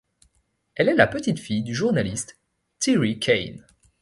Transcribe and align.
Elle 0.73 0.89
est 0.89 0.95
la 0.95 1.05
petite-fille 1.05 1.61
du 1.61 1.75
journaliste 1.75 2.39
Terry 2.79 3.19
Keane. 3.19 3.63